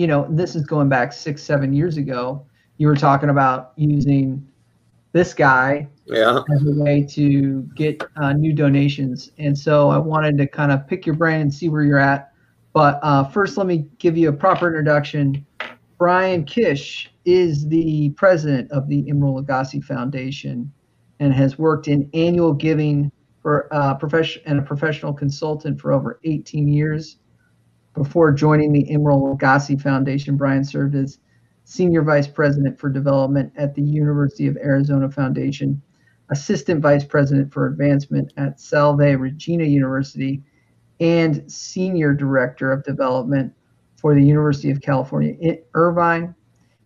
[0.00, 2.46] you know, this is going back six, seven years ago.
[2.78, 4.48] You were talking about using
[5.12, 6.40] this guy yeah.
[6.54, 9.32] as a way to get uh, new donations.
[9.36, 12.32] And so I wanted to kind of pick your brain and see where you're at.
[12.72, 15.44] But uh, first, let me give you a proper introduction.
[15.98, 20.72] Brian Kish is the president of the Emeril Lagasse Foundation
[21.18, 23.12] and has worked in annual giving
[23.42, 27.18] for uh, profession and a professional consultant for over 18 years.
[27.94, 31.18] Before joining the Emeril Lagasse Foundation, Brian served as
[31.64, 35.82] senior vice president for development at the University of Arizona Foundation,
[36.30, 40.42] assistant vice president for advancement at Salve Regina University,
[41.00, 43.52] and senior director of development
[43.96, 46.34] for the University of California in Irvine.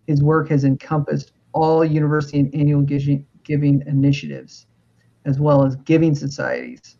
[0.07, 4.67] His work has encompassed all university and annual giving initiatives,
[5.25, 6.97] as well as giving societies,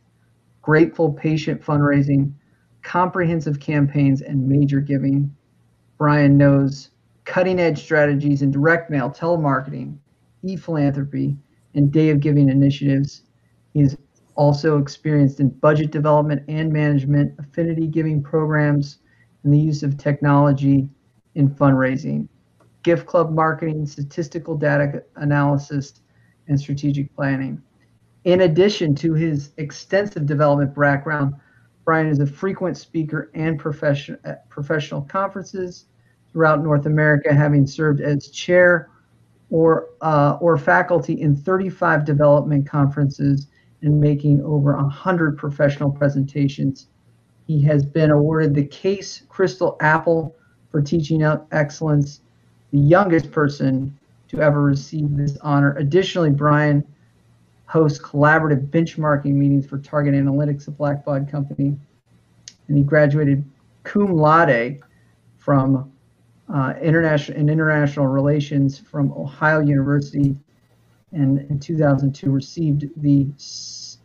[0.63, 2.33] grateful patient fundraising,
[2.85, 5.35] comprehensive campaigns, and major giving.
[5.99, 6.91] Brian knows
[7.25, 9.97] cutting edge strategies in direct mail, telemarketing,
[10.45, 11.37] e philanthropy,
[11.75, 13.23] and day of giving initiatives.
[13.73, 13.97] He's
[14.37, 18.99] also experienced in budget development and management, affinity giving programs,
[19.43, 20.89] and the use of technology
[21.35, 22.29] in fundraising,
[22.83, 26.01] gift club marketing, statistical data analysis,
[26.49, 27.61] and strategic planning.
[28.25, 31.35] In addition to his extensive development background,
[31.85, 35.87] Brian is a frequent speaker and profession, at professional conferences
[36.33, 38.89] throughout North America, having served as chair
[39.51, 43.49] or, uh, or faculty in 35 development conferences
[43.83, 46.89] and making over 100 professional presentations.
[47.47, 50.35] He has been awarded the CASE Crystal Apple
[50.71, 52.21] for teaching excellence,
[52.73, 53.97] the youngest person
[54.29, 55.77] to ever receive this honor.
[55.77, 56.83] Additionally, Brian
[57.67, 61.77] hosts collaborative benchmarking meetings for Target Analytics, a Blackbaud company,
[62.69, 63.45] and he graduated
[63.83, 64.81] cum laude
[65.37, 65.93] from
[66.53, 70.37] uh, international in international relations from Ohio University,
[71.13, 73.27] and in 2002 received the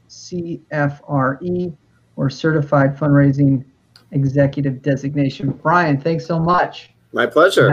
[0.09, 1.75] CFRE
[2.15, 3.65] or Certified Fundraising
[4.11, 5.51] Executive designation.
[5.51, 6.91] Brian, thanks so much.
[7.11, 7.71] My pleasure.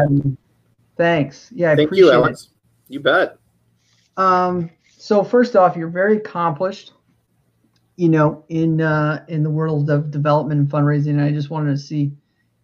[0.97, 1.51] Thanks.
[1.55, 2.43] Yeah, I thank you, Alex.
[2.43, 2.49] It.
[2.95, 3.39] You bet.
[4.17, 6.93] Um, so first off, you're very accomplished.
[7.97, 11.23] You know, in uh, in the world of development and fundraising.
[11.23, 12.13] I just wanted to see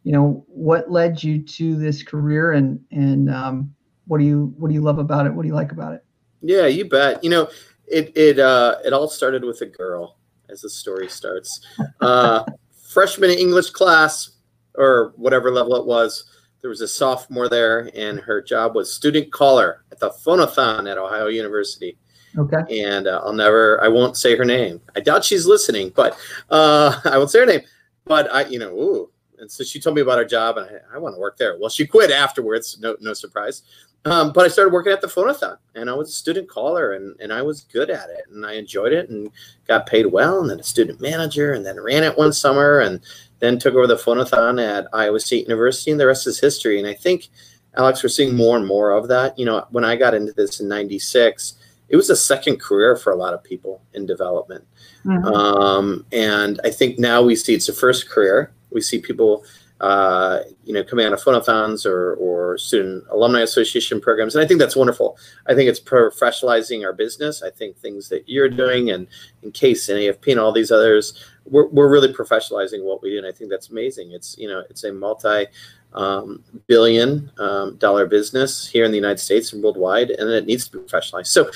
[0.04, 3.74] you know what led you to this career and and um,
[4.06, 6.04] what do you what do you love about it what do you like about it
[6.40, 7.48] yeah you bet you know
[7.86, 10.18] it it uh it all started with a girl
[10.48, 11.64] as the story starts
[12.00, 12.44] uh
[12.92, 14.32] freshman english class
[14.74, 16.24] or whatever level it was
[16.60, 20.98] there was a sophomore there and her job was student caller at the phonathon at
[20.98, 21.96] ohio university
[22.38, 26.16] okay and uh, i'll never i won't say her name i doubt she's listening but
[26.50, 27.60] uh i won't say her name
[28.04, 29.12] but i you know ooh
[29.42, 31.58] and so she told me about her job, and I, I want to work there.
[31.58, 32.78] Well, she quit afterwards.
[32.80, 33.62] No, no surprise.
[34.04, 37.20] Um, but I started working at the phonathon, and I was a student caller, and,
[37.20, 39.30] and I was good at it, and I enjoyed it, and
[39.66, 43.00] got paid well, and then a student manager, and then ran it one summer, and
[43.40, 46.78] then took over the phonathon at Iowa State University, and the rest is history.
[46.78, 47.28] And I think,
[47.76, 49.36] Alex, we're seeing more and more of that.
[49.36, 51.54] You know, when I got into this in '96,
[51.92, 54.66] it was a second career for a lot of people in development,
[55.04, 55.24] mm-hmm.
[55.26, 59.44] um, and I think now we see it's a first career we see people,
[59.80, 64.34] uh, you know, coming out of phonathons or, or student alumni association programs.
[64.34, 65.18] And I think that's wonderful.
[65.46, 67.42] I think it's professionalizing our business.
[67.42, 69.06] I think things that you're doing and
[69.42, 73.18] in CASE and AFP and all these others, we're, we're really professionalizing what we do.
[73.18, 74.12] And I think that's amazing.
[74.12, 75.46] It's, you know, it's a multi
[75.94, 80.66] um, billion um, dollar business here in the United States and worldwide, and it needs
[80.68, 81.26] to be professionalized.
[81.26, 81.50] So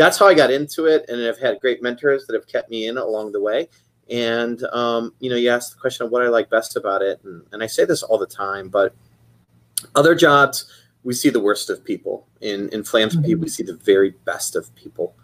[0.00, 1.04] that's how I got into it.
[1.10, 3.68] And I've had great mentors that have kept me in along the way.
[4.08, 7.20] And um, you know, you asked the question of what I like best about it,
[7.22, 8.94] and, and I say this all the time, but
[9.94, 10.66] other jobs
[11.04, 12.26] we see the worst of people.
[12.40, 13.42] In in philanthropy, mm-hmm.
[13.42, 15.14] we see the very best of people,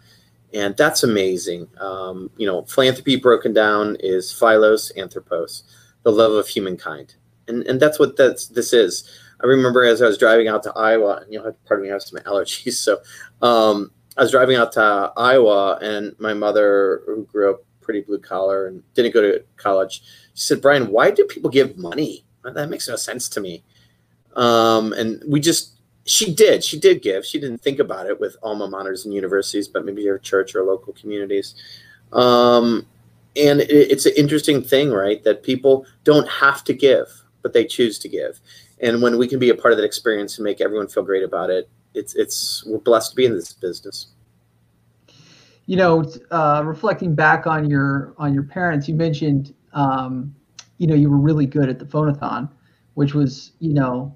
[0.53, 1.67] and that's amazing.
[1.81, 5.63] Um, you know, philanthropy broken down is philos anthropos,
[6.03, 7.15] the love of humankind,
[7.49, 9.03] and and that's what that's this is.
[9.43, 11.93] I remember as I was driving out to Iowa, and you know, pardon me, I
[11.93, 12.99] have some allergies, so
[13.41, 18.19] um, I was driving out to Iowa, and my mother, who grew up pretty blue
[18.19, 20.01] collar and didn't go to college.
[20.33, 22.25] She said, Brian, why do people give money?
[22.43, 23.63] That makes no sense to me.
[24.35, 27.25] Um, and we just, she did, she did give.
[27.25, 30.63] She didn't think about it with alma maters and universities, but maybe your church or
[30.63, 31.55] local communities.
[32.13, 32.85] Um,
[33.35, 35.23] and it, it's an interesting thing, right?
[35.23, 37.07] That people don't have to give,
[37.41, 38.39] but they choose to give.
[38.79, 41.23] And when we can be a part of that experience and make everyone feel great
[41.23, 44.07] about it, it's, it's, we're blessed to be in this business
[45.67, 50.33] you know, uh, reflecting back on your on your parents, you mentioned, um,
[50.77, 52.49] you know, you were really good at the phonathon,
[52.93, 54.15] which was, you know,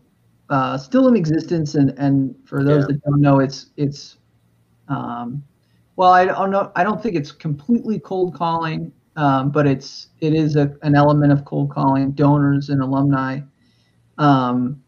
[0.49, 2.87] uh, still in existence, and and for those Yeah.
[2.87, 4.17] that don't know, it's it's
[4.87, 5.43] um,
[5.97, 6.71] well, I don't know.
[6.77, 11.33] I don't think it's completely cold calling, um, but it's it is a, an element
[11.33, 13.41] of cold calling donors and alumni.
[14.17, 14.81] Um,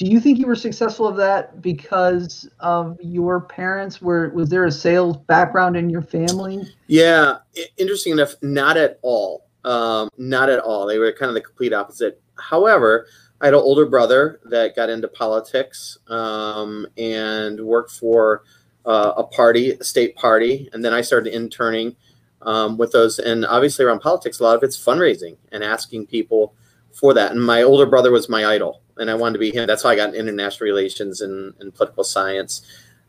[0.00, 4.00] do you think you were successful of that because of your parents?
[4.00, 6.62] Were was there a sales background in your family?
[6.86, 7.36] Yeah,
[7.76, 9.44] interesting enough, not at all.
[9.62, 10.86] Um, not at all.
[10.86, 12.18] They were kind of the complete opposite.
[12.38, 13.08] However,
[13.42, 18.42] I had an older brother that got into politics um, and worked for
[18.86, 21.94] uh, a party, a state party, and then I started interning
[22.40, 23.18] um, with those.
[23.18, 26.54] And obviously, around politics, a lot of it's fundraising and asking people
[26.92, 27.32] for that.
[27.32, 29.66] And my older brother was my idol, and I wanted to be him.
[29.66, 32.62] That's how I got international relations and, and political science.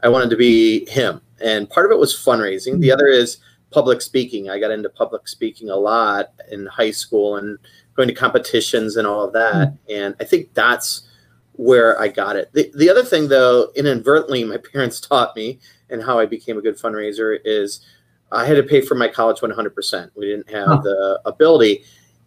[0.03, 2.79] I wanted to be him, and part of it was fundraising.
[2.79, 2.93] The mm-hmm.
[2.93, 3.37] other is
[3.71, 4.49] public speaking.
[4.49, 7.57] I got into public speaking a lot in high school and
[7.95, 9.69] going to competitions and all of that.
[9.69, 9.93] Mm-hmm.
[9.93, 11.07] And I think that's
[11.53, 12.51] where I got it.
[12.53, 16.61] The, the other thing, though, inadvertently, my parents taught me and how I became a
[16.61, 17.81] good fundraiser is
[18.31, 20.11] I had to pay for my college 100%.
[20.15, 21.83] We didn't have the ability.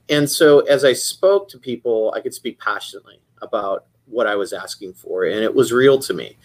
[0.09, 4.53] And so as I spoke to people, I could speak passionately about what I was
[4.53, 5.25] asking for.
[5.25, 6.37] And it was real to me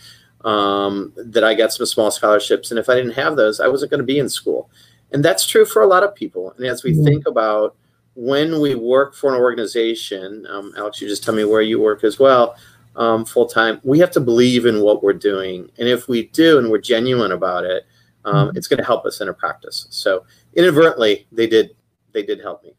[0.45, 2.71] um, that I got some small scholarships.
[2.71, 4.69] And if I didn't have those, I wasn't going to be in school.
[5.11, 6.53] And that's true for a lot of people.
[6.57, 7.03] And as we Yeah.
[7.03, 7.75] think about
[8.15, 12.03] when we work for an organization, um, Alex, you just tell me where you work
[12.03, 12.56] as well,
[12.95, 15.69] um, full time, we have to believe in what we're doing.
[15.77, 17.85] And if we do and we're genuine about it,
[18.25, 18.57] um, Mhm.
[18.57, 19.88] it's going to help us in our practice.
[19.89, 21.75] So inadvertently, they did
[22.11, 22.73] they did help me.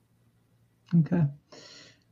[0.99, 1.23] Okay.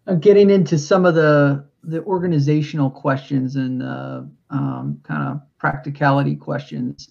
[0.06, 6.34] Uh, getting into some of the the organizational questions and uh, um, kind of practicality
[6.36, 7.10] questions.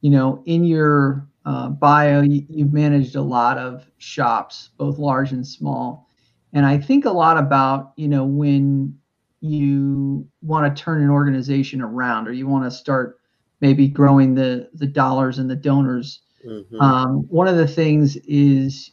[0.00, 5.32] You know, in your uh, bio, you, you've managed a lot of shops, both large
[5.32, 6.08] and small,
[6.52, 8.98] and I think a lot about you know when
[9.40, 13.20] you want to turn an organization around or you want to start
[13.60, 16.80] maybe growing the the dollars and the donors Mhm.
[16.80, 18.92] um, one of the things is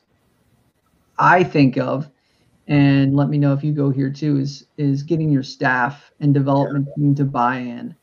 [1.18, 2.10] I think of,
[2.68, 6.34] and let me know if you go here too, is is getting your staff and
[6.34, 7.96] development team to buy in,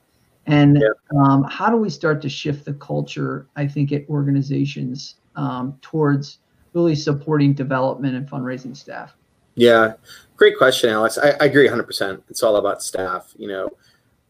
[0.47, 1.21] and Yeah.
[1.21, 3.49] um, how do we start to shift the culture?
[3.57, 6.39] I think at organizations um, towards
[6.75, 9.15] really supporting development and fundraising staff.
[9.55, 9.95] Yeah,
[10.37, 11.19] great question, Alex.
[11.19, 12.23] I, I agree 100%.
[12.31, 13.35] It's all about staff.
[13.37, 13.71] You know,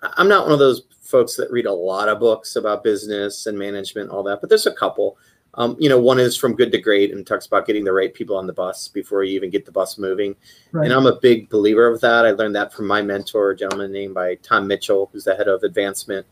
[0.02, 3.56] I'm not one of those folks that read a lot of books about business and
[3.56, 5.17] management, all that, but there's a couple.
[5.54, 8.12] Um, you know, one is From Good to Great and talks about getting the right
[8.12, 10.34] people on the bus before you even get the bus moving.
[10.72, 10.84] Right.
[10.84, 12.25] And I'm a big believer of that.
[12.25, 15.49] I learned that from my mentor, a gentleman named by Tom Mitchell, who's the head
[15.49, 16.26] of advancement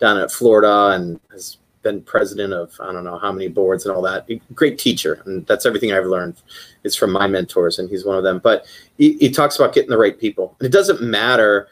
[0.00, 3.94] down at Florida and has been president of I don't know how many boards and
[3.94, 4.28] all that.
[4.54, 6.42] Great teacher, and that's everything I've learned
[6.82, 8.40] is from my mentors, and he's one of them.
[8.42, 8.66] But
[8.98, 11.68] he, he talks about getting the right people, and it doesn't matter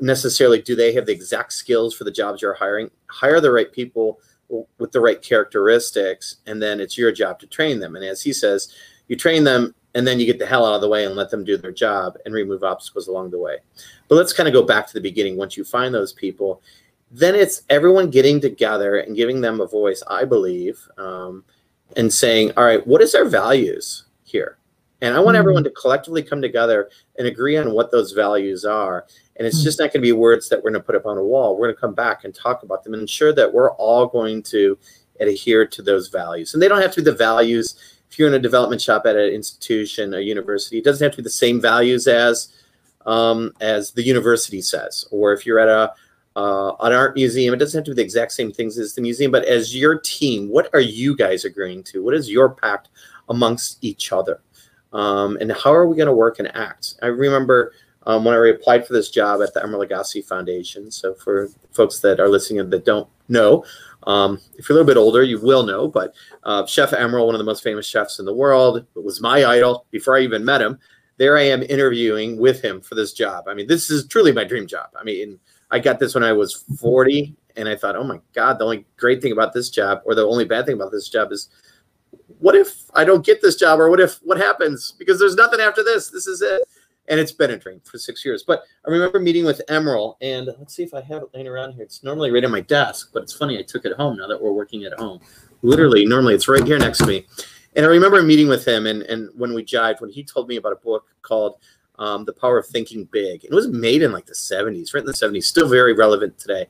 [0.00, 2.90] necessarily do they have the exact skills for the jobs you're hiring.
[3.08, 4.20] Hire the right people
[4.78, 7.96] with the right characteristics, and then it's your job to train them.
[7.96, 8.74] And as he says,
[9.08, 11.30] you train them and then you get the hell out of the way and let
[11.30, 13.58] them do their job and remove obstacles along the way.
[14.08, 15.36] But let's kind of go back to the beginning.
[15.36, 16.62] Once you find those people,
[17.10, 21.44] then it's everyone getting together and giving them a voice, I believe, um,
[21.96, 24.58] and saying, all right, what is our values here?
[25.00, 25.40] And I want Mhm.
[25.40, 29.06] everyone to collectively come together and agree on what those values are.
[29.40, 29.64] And it's Mhm.
[29.64, 31.56] just not going to be words that we're going to put up on a wall.
[31.56, 34.42] We're going to come back and talk about them and ensure that we're all going
[34.44, 34.76] to
[35.18, 36.52] adhere to those values.
[36.52, 37.74] And they don't have to be the values
[38.10, 41.18] if you're in a development shop at an institution, a university, it doesn't have to
[41.18, 42.48] be the same values as
[43.06, 45.06] um, as the university says.
[45.10, 45.92] Or if you're at a
[46.36, 49.00] uh, an art museum, it doesn't have to be the exact same things as the
[49.00, 49.32] museum.
[49.32, 52.04] But as your team, what are you guys agreeing to?
[52.04, 52.88] What is your pact
[53.28, 54.40] amongst each other?
[54.92, 56.94] Um, and how are we going to work and act?
[57.02, 57.72] I remember
[58.04, 60.90] um, when I applied for this job at the Emeril Lagasse Foundation.
[60.90, 63.64] So for folks that are listening and that don't know,
[64.04, 65.88] um, if you're a little bit older, you will know.
[65.88, 66.14] But
[66.44, 69.86] uh, Chef Emeril, one of the most famous chefs in the world, was my idol
[69.90, 70.78] before I even met him.
[71.18, 73.44] There I am interviewing with him for this job.
[73.46, 74.88] I mean, this is truly my dream job.
[74.98, 75.38] I mean,
[75.70, 78.86] I got this when I was 40, and I thought, oh my God, the only
[78.96, 81.50] great thing about this job, or the only bad thing about this job, is
[82.38, 84.94] what if I don't get this job, or what if what happens?
[84.98, 86.08] Because there's nothing after this.
[86.08, 86.62] This is it.
[87.10, 88.42] And it's been a dream for six years.
[88.42, 91.72] But I remember meeting with Emeril, and let's see if I have it laying around
[91.72, 91.82] here.
[91.82, 93.58] It's normally right on my desk, but it's funny.
[93.58, 95.20] I took it home now that we're working at home.
[95.62, 97.26] Literally, normally it's right here next to me.
[97.76, 100.56] And I remember meeting with him, and, and when we jived, when he told me
[100.56, 101.56] about a book called
[102.00, 103.44] um, The Power of Thinking Big.
[103.44, 106.66] It was made in like the 70s, right in the 70s, still very relevant today.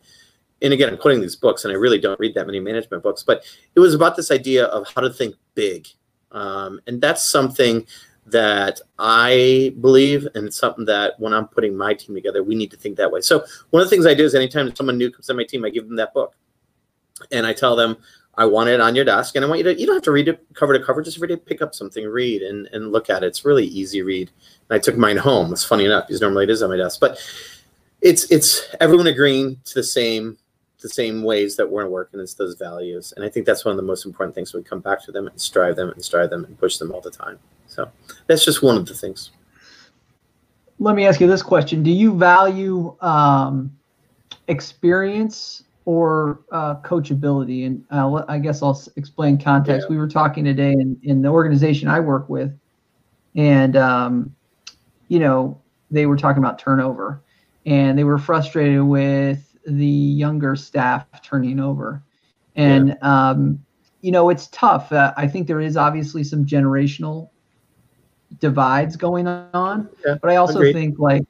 [0.61, 3.23] And again, I'm quoting these books, and I really don't read that many management books,
[3.23, 3.45] but
[3.75, 5.89] it was about this idea of how to think big.
[6.33, 7.87] Um, and that's something
[8.31, 12.71] that I believe, and it's something that when I'm putting my team together, we need
[12.71, 13.21] to think that way.
[13.21, 15.65] So one of the things I do is anytime someone new comes on my team,
[15.65, 16.35] I give them that book,
[17.31, 17.97] and I tell them
[18.37, 20.13] I want it on your desk, and I want you to you don't have to
[20.13, 23.11] read it cover to cover, just read it, pick up something, read, and and look
[23.11, 23.27] at it.
[23.27, 24.31] It's really easy read.
[24.69, 25.53] And I took mine home.
[25.53, 27.19] It's funny enough because normally it is on my desk, but
[28.01, 30.39] it's it's everyone agreeing to the same
[30.81, 33.13] the same ways that we're working it's those values.
[33.17, 35.27] And i think that's one of the most important things we come back to them
[35.29, 37.39] and strive them and strive them and push them all the time.
[37.67, 37.91] So
[38.27, 39.31] that's just one of the things.
[40.79, 41.83] Let me ask you this question.
[41.83, 43.71] Do you value um,
[44.49, 47.67] experience or uh, coachability?
[47.67, 49.87] And uh, i guess i'll explain context.
[49.89, 49.95] Yeah.
[49.95, 52.53] we were talking today in, in the organization i work with
[53.35, 54.35] and um,
[55.09, 55.61] you know
[55.91, 57.23] they were talking about turnover
[57.67, 62.03] and they were frustrated with the younger staff turning over.
[62.57, 63.31] And yeah.
[63.31, 63.65] um,
[64.01, 64.93] you know, it's tough.
[64.93, 67.31] Uh, I think there is obviously some generational
[68.39, 70.73] divides going on, yeah, but I also agreed.
[70.73, 71.23] think like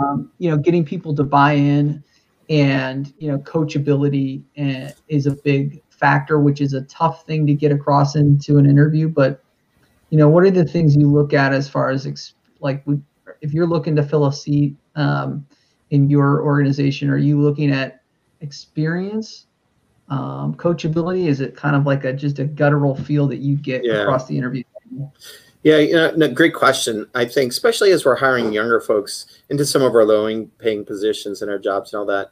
[0.00, 2.02] um, you know, getting people to buy in
[2.48, 7.54] and you know, coachability uh, is a big factor, which is a tough thing to
[7.54, 9.08] get across into an interview.
[9.08, 9.42] But
[10.10, 12.84] you know, what are the things you look at as far as ex- like
[13.40, 14.76] if you're looking to fill a seat?
[14.94, 15.46] Um,
[15.90, 17.10] in your organization?
[17.10, 18.02] Are you looking at
[18.40, 19.46] experience,
[20.08, 21.26] um, coachability?
[21.26, 24.02] Is it kind of like a just a guttural feel that you get yeah.
[24.02, 24.62] across the interview?
[25.62, 27.06] Yeah, you know, no, great question.
[27.14, 31.42] I think, especially as we're hiring younger folks into some of our low paying positions
[31.42, 32.30] and our jobs and all that.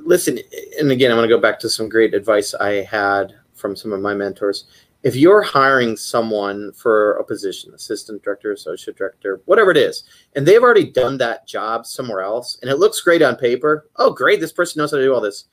[0.00, 0.38] Listen,
[0.78, 3.92] and again, I'm going to go back to some great advice I had from some
[3.92, 4.64] of my mentors
[5.02, 10.04] if you're hiring someone for a position, assistant director, associate director, whatever it is,
[10.36, 14.12] and they've already done that job somewhere else and it looks great on paper, oh,
[14.12, 15.46] great, this person knows how to do all this.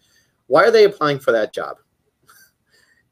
[0.47, 1.77] Why are they applying for that job?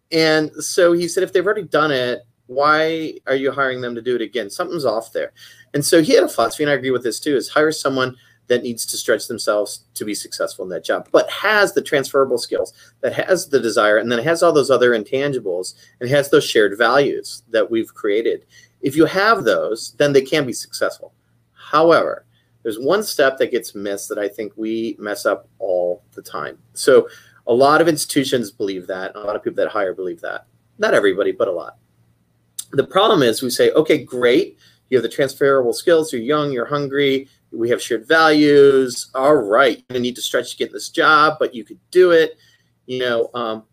[0.09, 4.01] And so he said, if they've already done it, why are you hiring them to
[4.01, 4.49] do it again?
[4.49, 5.33] Something's off there.
[5.73, 8.15] And so he had a philosophy, and I agree with this too, is hire someone
[8.47, 12.37] that needs to stretch themselves to be successful in that job, but has the transferable
[12.37, 16.45] skills, that has the desire, and then has all those other intangibles and has those
[16.45, 18.45] shared values that we've created.
[18.81, 21.13] If you have those, then they can be successful.
[21.53, 22.25] However,
[22.63, 26.57] there's one step that gets missed that I think we mess up all the time.
[26.73, 27.09] So
[27.47, 30.47] a lot of institutions believe that, a lot of people that hire believe that.
[30.77, 31.77] Not everybody, but a lot.
[32.71, 34.57] The problem is we say, okay, great,
[34.89, 37.27] you have the transferable skills, you're young, you're hungry,
[37.57, 39.09] we have shared values.
[39.15, 42.37] All right, you're need to stretch to get this job, but you could do it.
[42.85, 43.63] You know, um,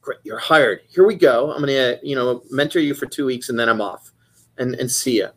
[0.00, 0.80] great, you're hired.
[0.88, 1.52] Here we go.
[1.52, 4.12] I'm gonna, you know, mentor you for two weeks, and then I'm off,
[4.58, 5.28] and and see ya.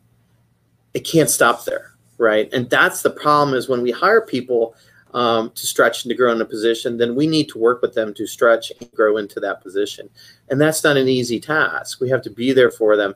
[0.94, 2.48] It can't stop there, right?
[2.52, 4.74] And that's the problem is when we hire people
[5.12, 7.94] um, to stretch and to grow in a position, then we need to work with
[7.94, 10.08] them to stretch and grow into that position,
[10.48, 12.00] and that's not an easy task.
[12.00, 13.14] We have to be there for them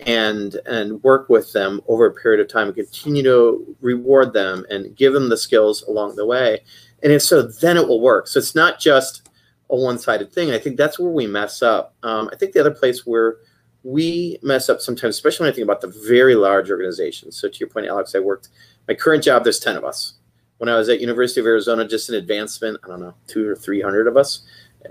[0.00, 4.66] and and work with them over a period of time and continue to reward them
[4.70, 6.60] and give them the skills along the way.
[7.02, 8.26] And if so then it will work.
[8.26, 9.28] So it's not just
[9.70, 10.50] a one-sided thing.
[10.50, 11.94] I think that's where we mess up.
[12.02, 13.36] Um, i think the other place where
[13.82, 17.36] we mess up sometimes especially when i think about the very large organizations.
[17.36, 18.48] So to your point alex i worked
[18.88, 20.14] my current job there's 10 of us.
[20.58, 23.54] When i was at university of arizona just an advancement i don't know two or
[23.54, 24.42] 300 of us.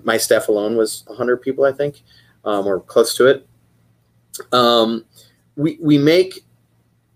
[0.04, 2.04] My staff alone was 100 people i think
[2.46, 3.48] um, or close to it
[4.52, 5.06] um,
[5.56, 6.42] we we make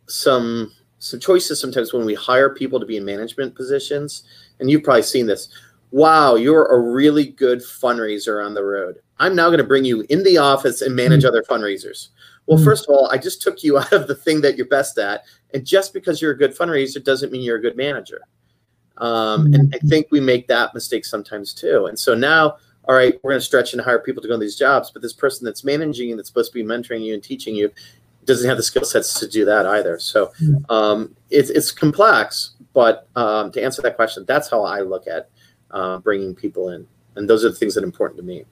[0.07, 4.24] some some choices sometimes when we hire people to be in management positions,
[4.59, 5.50] and you've probably seen this.
[5.91, 9.00] Wow, you're a really good fundraiser on the road.
[9.19, 11.29] I'm now going to bring you in the office and manage mm-hmm.
[11.29, 12.09] other fundraisers.
[12.45, 12.65] Well, mm-hmm.
[12.65, 15.24] first of all, I just took you out of the thing that you're best at,
[15.53, 18.21] and just because you're a good fundraiser doesn't mean you're a good manager.
[18.97, 19.53] Um, mm-hmm.
[19.53, 21.86] And I think we make that mistake sometimes too.
[21.86, 22.57] And so now
[22.88, 25.01] all right, we're going to stretch and hire people to go on these jobs, but
[25.01, 27.72] this person that's managing you, that's supposed to be mentoring you and teaching you,
[28.25, 30.00] doesn't have the skill sets to do that either.
[30.00, 30.32] So
[30.70, 35.29] um, it's it's complex, but um, to answer that question, that's how I look at
[35.72, 38.46] uh, bringing people in, and those are the things that are important to me.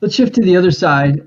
[0.00, 1.26] Let's shift to the other side.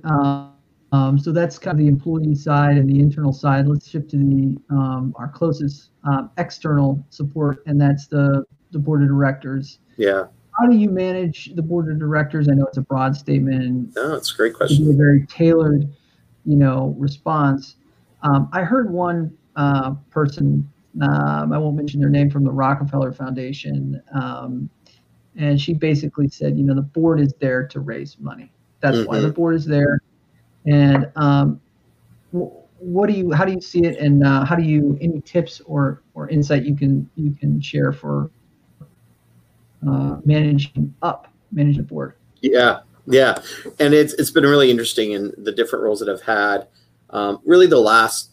[0.91, 3.67] Um, so that's kind of the employee side and the internal side.
[3.67, 9.01] Let's shift to the um, our closest um, external support, and that's the the board
[9.01, 9.79] of directors.
[9.97, 10.25] Yeah
[10.57, 12.47] how do you manage the board of directors?
[12.49, 13.95] I know it's a broad statement.
[13.95, 14.89] No, it's a great question.
[14.89, 15.89] A very tailored,
[16.45, 17.75] you know, response.
[18.23, 20.69] Um, I heard one uh, person,
[21.01, 24.69] um, I won't mention their name, from the Rockefeller Foundation, um,
[25.37, 28.51] and she basically said, you know, the board is there to raise money.
[28.79, 29.09] That's mm-hmm.
[29.09, 29.35] why the mm-hmm.
[29.35, 29.99] board is there.
[30.65, 31.59] And um,
[32.31, 35.61] what do you, how do you see it, and uh, how do you, any tips
[35.65, 38.31] or or insight you can you can share for
[39.87, 42.13] uh, managing up, management board.
[42.41, 43.37] Yeah, yeah,
[43.79, 46.67] and it's it's been really interesting in the different roles that I've had.
[47.09, 48.31] Um, really, the last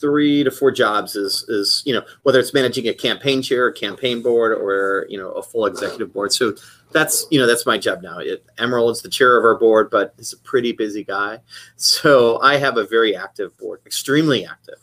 [0.00, 3.72] three to four jobs is is you know whether it's managing a campaign chair, a
[3.72, 6.32] campaign board, or you know a full executive board.
[6.32, 6.54] So
[6.92, 8.18] that's you know that's my job now.
[8.18, 11.38] It, Emeril's the chair of our board, but he's a pretty busy guy.
[11.76, 14.78] So I have a very active board, extremely active.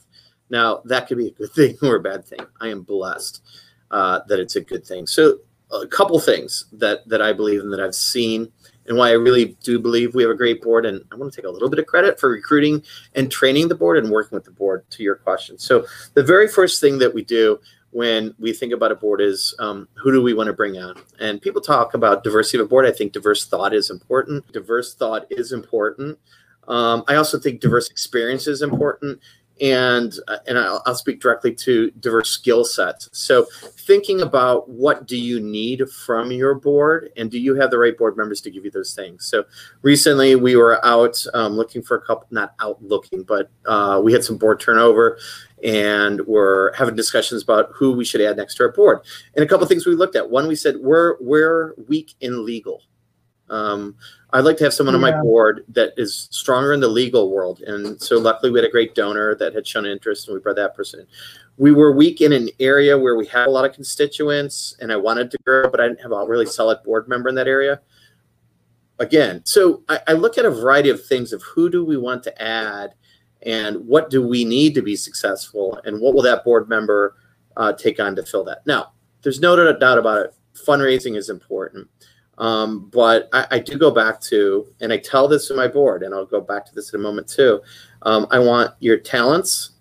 [0.49, 2.45] Now that could be a good thing or a bad thing.
[2.61, 3.41] I am blessed
[3.91, 5.07] uh, that it's a good thing.
[5.07, 5.39] So
[5.71, 8.51] a couple things that that I believe and that I've seen
[8.87, 10.85] and why I really do believe we have a great board.
[10.85, 12.81] And I want to take a little bit of credit for recruiting
[13.15, 15.57] and training the board and working with the board to your question.
[15.57, 17.59] So the very first thing that we do
[17.91, 20.95] when we think about a board is um, who do we want to bring on?
[21.19, 22.85] And people talk about diversity of a board.
[22.85, 24.49] I think diverse thought is important.
[24.51, 26.17] Diverse thought is important.
[26.67, 29.21] Um, I also think diverse experience is important
[29.61, 33.09] and uh, and I'll, I'll, speak directly to diverse skill sets.
[33.11, 33.45] So
[33.77, 37.97] thinking about what do you need from your board, and do you have the right
[37.97, 39.25] board members to give you those things?
[39.25, 39.45] So
[39.81, 44.13] recently we were out um, looking for a couple, not out looking, but uh, we
[44.13, 45.17] had some board turnover,
[45.63, 48.99] and we're having discussions about who we should add next to our board.
[49.35, 50.29] And a couple things we looked at.
[50.29, 52.83] One, we said we're we're weak in legal.
[53.49, 53.95] Um,
[54.33, 57.61] I'd like to have someone on my board that is stronger in the legal world.
[57.61, 60.57] And so luckily we had a great donor that had shown interest and we brought
[60.57, 61.07] that person in.
[61.57, 64.97] We were weak in an area where we had a lot of constituents and I
[64.97, 67.79] wanted to grow, but I didn't have a really solid board member in that area.
[68.99, 72.23] Again, so I, I look at a variety of things of who do we want
[72.23, 72.95] to add
[73.43, 77.15] and what do we need to be successful and what will that board member
[77.55, 78.65] uh, take on to fill that.
[78.65, 80.33] Now, there's no doubt about it.
[80.53, 81.87] Fundraising is important
[82.37, 86.03] um, but I, I, do go back to, and I tell this to my board,
[86.03, 87.61] and I'll go back to this in a moment too.
[88.03, 89.71] Um, I want your talents,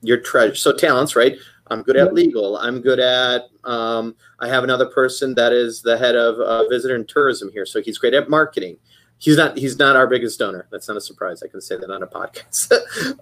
[0.00, 0.54] your treasure.
[0.54, 1.36] So talents, right?
[1.72, 2.56] I'm good at legal.
[2.58, 3.42] I'm good at.
[3.64, 7.64] Um, I have another person that is the head of uh, visitor and tourism here,
[7.64, 8.76] so he's great at marketing.
[9.18, 9.56] He's not.
[9.56, 10.68] He's not our biggest donor.
[10.70, 11.42] That's not a surprise.
[11.42, 12.72] I can say that on a podcast.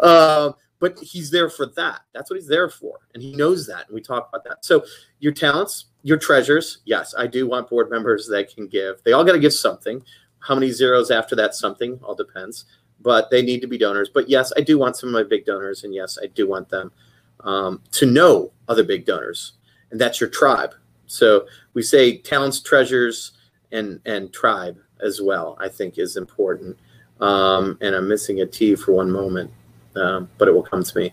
[0.01, 2.01] uh, but he's there for that.
[2.13, 3.87] That's what he's there for, and he knows that.
[3.87, 4.65] And we talk about that.
[4.65, 4.85] So
[5.21, 9.03] your talents, your treasures, yes, I do want board members that can give.
[9.05, 10.03] They all got to give something.
[10.41, 12.65] How many zeros after that something all depends,
[13.01, 14.09] but they need to be donors.
[14.09, 16.69] But yes, I do want some of my big donors, and yes, I do want
[16.69, 16.93] them
[17.41, 19.53] um, to know other big donors,
[19.91, 20.75] and that's your tribe.
[21.07, 23.33] So we say talents, treasures,
[23.73, 25.59] and and tribe as well.
[25.61, 26.77] I think is important.
[27.21, 29.51] Um, and I'm missing a T for one moment,
[29.97, 31.13] um, but it will come to me.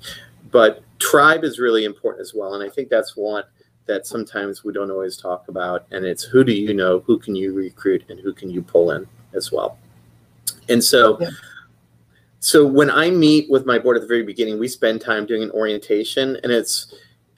[0.52, 3.44] But tribe is really important as well, and I think that's one
[3.88, 7.36] that sometimes we don't always talk about, and it's who do you know, who can
[7.36, 9.78] you recruit, and who can you pull in as well.
[10.70, 11.30] And so, yeah.
[12.40, 15.44] so when I meet with my board at the very beginning, we spend time doing
[15.44, 16.94] an orientation, and it's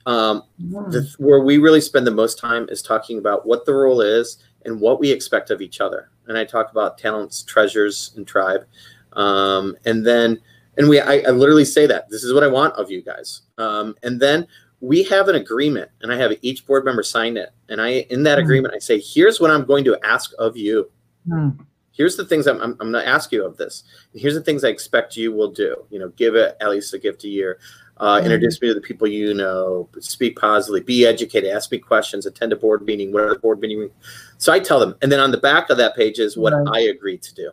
[0.05, 4.01] um, the, where we really spend the most time is talking about what the role
[4.01, 6.09] is and what we expect of each other.
[6.27, 8.65] And I talk about talents, treasures, and tribe,
[9.13, 10.39] um, and then
[10.77, 13.41] and we I, I, literally say that this is what I want of you guys.
[13.57, 14.47] Um, and then
[14.82, 17.50] we have an agreement and I have each board member sign it.
[17.68, 18.44] And I, in that mm.
[18.44, 20.89] agreement, I say, here's what I'm going to ask of you.
[21.28, 21.65] Mm.
[21.92, 23.84] Here's the things I'm, I'm, I'm going to ask you of this.
[24.13, 25.86] And here's the things I expect you will do.
[25.89, 27.60] You know, give it at least a gift a year.
[27.98, 28.24] Uh, mm.
[28.24, 29.89] Introduce me to the people you know.
[30.00, 30.80] Speak positively.
[30.80, 31.52] Be educated.
[31.52, 32.26] Ask me questions.
[32.26, 33.12] Attend a board meeting.
[33.12, 33.89] Whatever board meeting.
[34.38, 36.68] So I tell them, and then on the back of that page is what right.
[36.72, 37.52] I agree to do.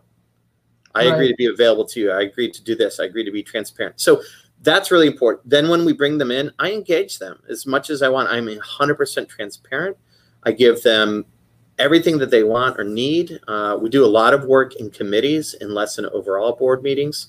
[0.95, 1.13] I right.
[1.13, 2.13] agree to be available to you.
[2.13, 3.01] I agree to do this.
[3.01, 4.01] I agree to be transparent.
[4.01, 4.23] So
[4.63, 5.49] that's really important.
[5.49, 8.29] Then when we bring them in, I engage them as much as I want.
[8.29, 9.97] I'm 100% transparent.
[10.43, 11.25] I give them
[11.79, 13.39] everything that they want or need.
[13.47, 17.29] Uh, we do a lot of work in committees and less in overall board meetings.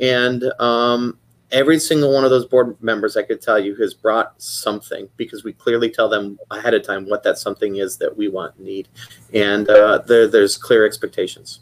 [0.00, 1.18] And um,
[1.50, 5.44] every single one of those board members, I could tell you, has brought something because
[5.44, 8.66] we clearly tell them ahead of time what that something is that we want and
[8.66, 8.88] need.
[9.34, 11.60] And uh, there, there's clear expectations.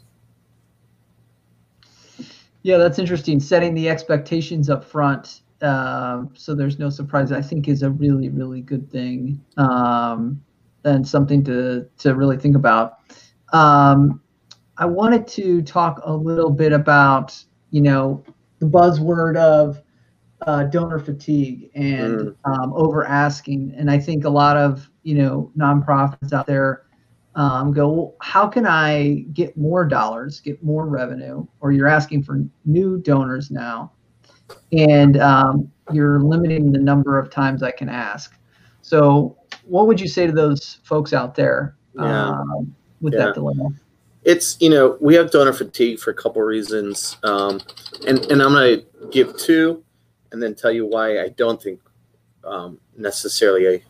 [2.63, 3.39] Yeah, that's interesting.
[3.39, 8.29] Setting the expectations up front uh, so there's no surprise, I think is a really,
[8.29, 10.41] really good thing um,
[10.85, 12.99] and something to, to really think about.
[13.51, 14.21] Um,
[14.77, 18.23] I wanted to talk a little bit about, you know,
[18.59, 19.81] the buzzword of
[20.47, 22.35] uh, donor fatigue and mm.
[22.45, 23.73] um, over asking.
[23.75, 26.83] And I think a lot of, you know, nonprofits out there
[27.35, 31.45] um, go, well, how can I get more dollars, get more revenue?
[31.61, 33.91] Or you're asking for new donors now,
[34.71, 38.35] and um, you're limiting the number of times I can ask.
[38.81, 42.29] So, what would you say to those folks out there yeah.
[42.29, 43.25] um, with yeah.
[43.25, 43.69] that dilemma?
[44.23, 47.61] It's you know we have donor fatigue for a couple reasons, um,
[48.05, 49.83] and and I'm going to give two,
[50.31, 51.79] and then tell you why I don't think
[52.43, 53.83] um, necessarily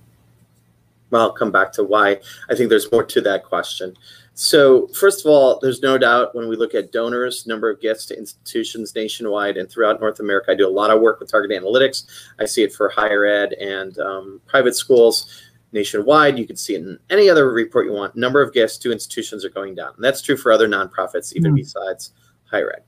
[1.12, 2.20] I'll come back to why
[2.50, 3.96] I think there's more to that question.
[4.36, 8.06] So, first of all, there's no doubt when we look at donors, number of gifts
[8.06, 11.52] to institutions nationwide and throughout North America, I do a lot of work with target
[11.52, 12.06] analytics.
[12.40, 15.44] I see it for higher ed and um, private schools
[15.74, 16.40] nationwide.
[16.40, 18.16] You can see it in any other report you want.
[18.16, 19.94] Number of gifts to institutions are going down.
[19.96, 21.58] And that's true for other nonprofits, even mm.
[21.58, 22.14] besides
[22.46, 22.84] higher ed.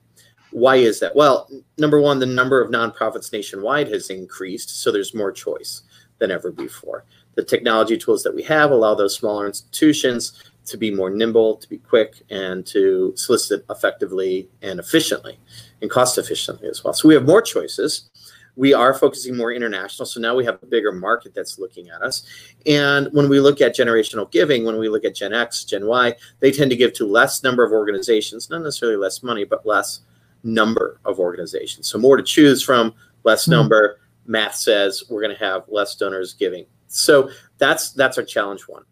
[0.52, 1.14] Why is that?
[1.14, 5.82] Well, number one, the number of nonprofits nationwide has increased, so there's more choice
[6.18, 7.04] than ever before.
[7.34, 11.68] The technology tools that we have allow those smaller institutions to be more nimble, to
[11.68, 15.38] be quick, and to solicit effectively and efficiently
[15.80, 16.94] and cost efficiently as well.
[16.94, 18.10] So we have more choices.
[18.54, 20.06] We are focusing more international.
[20.06, 22.22] So now we have a bigger market that's looking at us.
[22.66, 26.14] And when we look at generational giving, when we look at Gen X, Gen Y,
[26.40, 30.00] they tend to give to less number of organizations, not necessarily less money, but less
[30.44, 31.86] number of organizations.
[31.86, 33.52] So more to choose from, less mm-hmm.
[33.52, 33.98] number.
[34.26, 36.66] Math says we're going to have less donors giving.
[36.94, 38.84] So that's that's our challenge one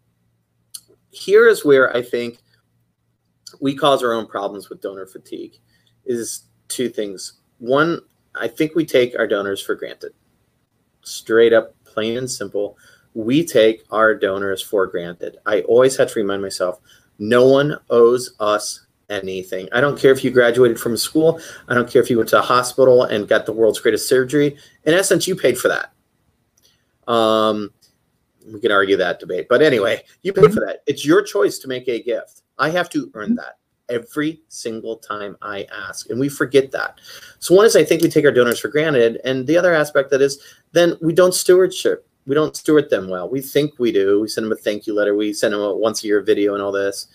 [1.11, 2.39] here is where I think
[3.59, 5.57] we cause our own problems with donor fatigue
[6.05, 7.33] is two things.
[7.59, 7.99] One,
[8.33, 10.13] I think we take our donors for granted.
[11.03, 12.77] Straight up, plain and simple.
[13.13, 15.37] We take our donors for granted.
[15.45, 16.79] I always have to remind myself
[17.19, 19.67] no one owes us anything.
[19.73, 21.41] I don't care if you graduated from school.
[21.67, 24.57] I don't care if you went to a hospital and got the world's greatest surgery.
[24.85, 25.91] In essence, you paid for that.
[27.11, 27.71] Um,
[28.51, 29.47] we can argue that debate.
[29.49, 30.83] But anyway, you pay for that.
[30.87, 32.41] It's your choice to make a gift.
[32.57, 33.57] I have to earn that
[33.89, 36.09] every single time I ask.
[36.09, 36.99] And we forget that.
[37.39, 39.19] So one is I think we take our donors for granted.
[39.25, 42.07] And the other aspect that is then we don't stewardship.
[42.25, 43.29] We don't steward them well.
[43.29, 44.21] We think we do.
[44.21, 45.15] We send them a thank you letter.
[45.15, 47.07] We send them a once a year video and all this.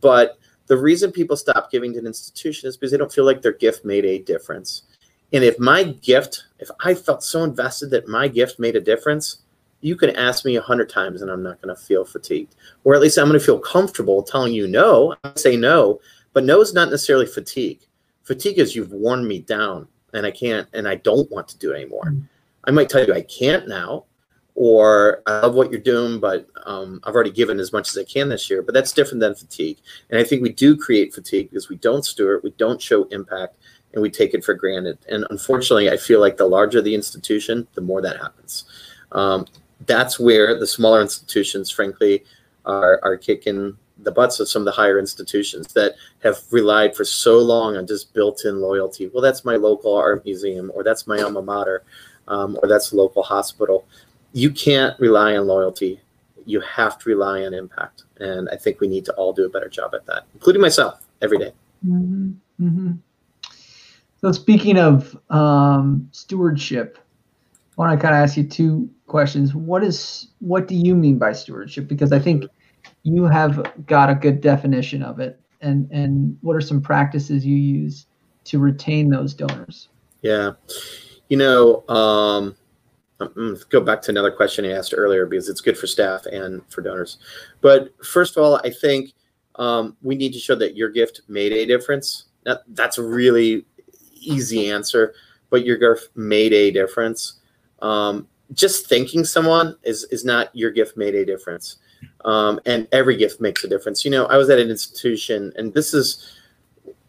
[0.00, 3.42] But the reason people stop giving to an institution is because they don't feel like
[3.42, 4.82] their gift made a difference.
[5.32, 9.42] And if my gift, if I felt so invested that my gift made a difference,
[9.80, 12.94] you can ask me a hundred times and I'm not going to feel fatigued, or
[12.94, 15.14] at least I'm going to feel comfortable telling you no.
[15.24, 16.00] I say no,
[16.32, 17.80] but no is not necessarily fatigue.
[18.22, 21.72] Fatigue is you've worn me down and I can't and I don't want to do
[21.72, 22.06] it anymore.
[22.06, 22.22] Mm-hmm.
[22.64, 24.04] I might tell you I can't now,
[24.56, 28.04] or I love what you're doing, but um, I've already given as much as I
[28.04, 28.62] can this year.
[28.62, 29.78] But that's different than fatigue.
[30.10, 33.56] And I think we do create fatigue because we don't steward, we don't show impact,
[33.92, 34.98] and we take it for granted.
[35.08, 38.64] And unfortunately, I feel like the larger the institution, the more that happens.
[39.12, 39.46] Um,
[39.84, 42.24] that's where the smaller institutions, frankly,
[42.64, 47.04] are, are kicking the butts of some of the higher institutions that have relied for
[47.04, 49.10] so long on just built-in loyalty.
[49.12, 51.82] Well, that's my local art museum, or that's my alma mater,
[52.28, 53.86] um, or that's local hospital.
[54.32, 56.00] You can't rely on loyalty.
[56.44, 59.48] You have to rely on impact, and I think we need to all do a
[59.48, 61.52] better job at that, including myself every day.
[61.86, 62.32] Mm-hmm.
[62.62, 62.92] Mm-hmm.
[64.20, 66.98] So, speaking of um, stewardship,
[67.76, 69.54] I want to kind of ask you two questions.
[69.54, 71.88] What is what do you mean by stewardship?
[71.88, 72.44] Because I think
[73.02, 75.40] you have got a good definition of it.
[75.60, 78.06] And and what are some practices you use
[78.44, 79.88] to retain those donors?
[80.22, 80.52] Yeah,
[81.28, 82.56] you know, um,
[83.68, 86.82] go back to another question I asked earlier because it's good for staff and for
[86.82, 87.18] donors.
[87.60, 89.12] But first of all, I think
[89.56, 92.26] um, we need to show that your gift made a difference.
[92.44, 93.64] That, that's a really
[94.12, 95.14] easy answer,
[95.50, 97.40] but your gift made a difference
[97.82, 101.78] um, just thanking someone is is not your gift made a difference.
[102.24, 104.04] Um, and every gift makes a difference.
[104.04, 106.32] You know i was at an institution and this is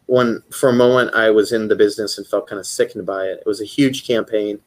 [0.06, 3.26] when for a moment i was in the business and felt kind of sickened by
[3.26, 3.40] it.
[3.40, 4.60] It was a huge campaign.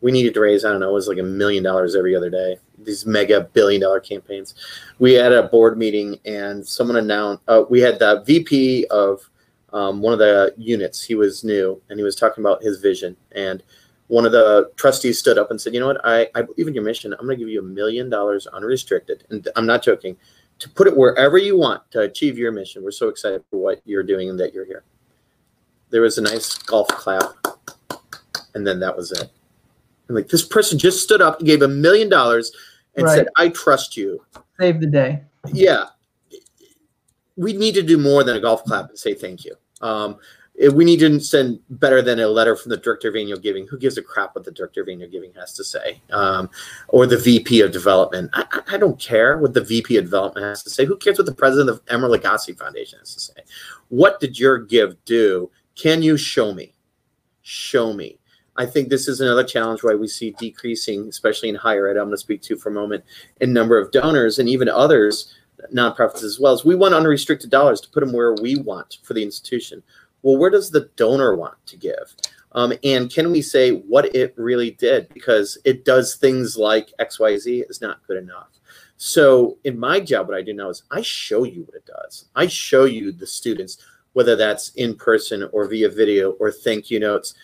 [0.00, 2.30] We needed to raise i don't know it was like a million dollars every other
[2.30, 2.58] day.
[2.78, 4.54] These mega billion dollar campaigns.
[4.98, 9.28] We had a board meeting and someone announced uh, we had the vp of
[9.74, 11.02] um, one of the units.
[11.02, 13.16] He was new and he was talking about his vision.
[13.32, 13.62] And
[14.14, 16.00] one of the trustees stood up and said, "You know what?
[16.04, 17.12] I, I believe in your mission.
[17.14, 20.16] I'm going to give you a million dollars unrestricted, and I'm not joking,
[20.60, 22.84] to put it wherever you want to achieve your mission.
[22.84, 24.84] We're so excited for what you're doing and that you're here."
[25.90, 27.24] There was a nice golf clap,
[28.54, 29.30] and then that was it.
[30.06, 32.52] And like this person just stood up and gave a million dollars
[32.94, 33.16] and right.
[33.16, 34.24] said, "I trust you."
[34.60, 35.22] Save the day.
[35.52, 35.86] Yeah,
[37.36, 39.56] we need to do more than a golf clap and say thank you.
[39.80, 40.18] Um,
[40.72, 43.66] we need to send better than a letter from the director of annual giving.
[43.66, 46.00] Who gives a crap what the director of annual giving has to say?
[46.10, 46.48] Um,
[46.88, 48.30] or the VP of development.
[48.34, 50.84] I, I, don't care what the VP of development has to say.
[50.84, 53.34] Who cares what the president of Emeril Lagasse Foundation has to say?
[53.88, 55.50] What did your give do?
[55.74, 56.72] Can you show me?
[57.42, 58.20] Show me.
[58.56, 61.96] I think this is another challenge why we see decreasing, especially in higher ed.
[61.96, 63.02] I'm going to speak to for a moment,
[63.40, 65.34] in number of donors and even others,
[65.74, 66.52] nonprofits as well.
[66.52, 69.82] As we want unrestricted dollars to put them where we want for the institution
[70.24, 72.16] well, where does the donor want to give?
[72.52, 75.08] Um, and can we say what it really did?
[75.10, 78.48] Because it does things like XYZ is not good enough.
[78.96, 82.26] So in my job, what I do now is I show you what it does.
[82.34, 83.78] I show you the students,
[84.14, 87.34] whether that's in person or via video or thank you notes.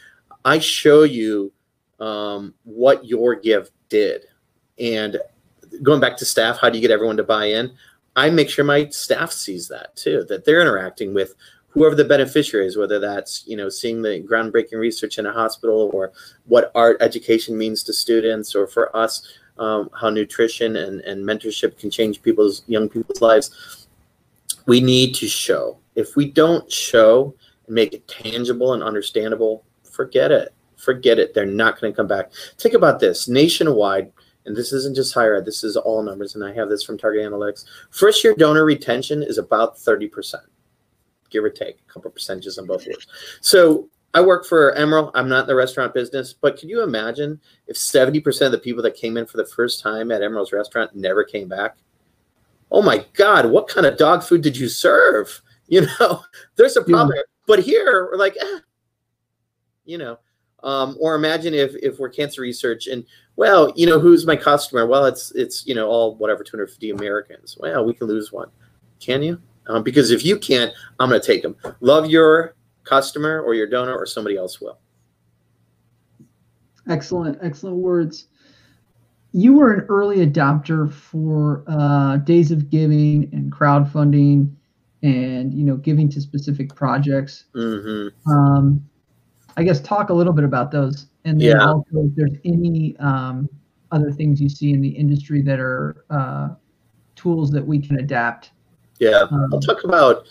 [0.45, 1.53] I show you
[1.99, 4.25] um, what your gift did.
[4.79, 5.19] And
[5.83, 7.73] going back to staff, how do you get everyone to buy in?
[8.16, 11.35] I make sure my staff sees that too, that they're interacting with
[11.71, 15.91] whoever the beneficiary is, whether that's you know seeing the groundbreaking research in a hospital
[15.93, 16.13] or
[16.47, 19.27] what art education means to students, or for us,
[19.59, 23.87] um, how nutrition and, and mentorship can change people's young people's lives.
[24.67, 25.79] We need to show.
[25.97, 27.35] If we don't show
[27.67, 30.55] and make it tangible and understandable, forget it.
[30.77, 31.35] Forget it.
[31.35, 32.31] They're not going to come back.
[32.59, 34.13] Think about this nationwide
[34.47, 36.99] and this isn't just higher ed, this is all numbers, and I have this from
[36.99, 37.65] Target Analytics.
[37.91, 40.35] First year donor retention is about 30%,
[41.31, 43.07] give or take a couple percentages on both years.
[43.40, 45.11] So I work for Emeril.
[45.14, 48.83] I'm not in the restaurant business, but can you imagine if 70% of the people
[48.83, 51.77] that came in for the first time at Emeril's restaurant never came back?
[52.73, 55.43] Oh my God, what kind of dog food did you serve?
[55.71, 56.25] You know,
[56.57, 57.12] there's a problem.
[57.14, 57.23] Yeah.
[57.47, 58.59] But here, we're like, eh,
[59.85, 60.19] you know,
[60.64, 63.05] um, or imagine if if we're cancer research and
[63.37, 64.85] well, you know, who's my customer?
[64.87, 67.57] Well, it's it's you know all whatever 250 Americans.
[67.61, 68.51] Well, we can lose one.
[68.99, 69.40] Can you?
[69.71, 71.57] Um, because if you can't, I'm going to take them.
[71.81, 74.79] Love your customer or your donor, or somebody else will.
[76.89, 78.27] Excellent, excellent words.
[79.33, 84.53] You were an early adopter for uh, Days of Giving and crowdfunding,
[85.03, 87.45] and you know, giving to specific projects.
[87.55, 88.31] Mm-hmm.
[88.31, 88.85] Um,
[89.57, 91.65] I guess talk a little bit about those, and then yeah.
[91.65, 93.49] also if there's any um,
[93.93, 96.49] other things you see in the industry that are uh,
[97.15, 98.51] tools that we can adapt.
[99.01, 100.27] Yeah, um, I'll talk about.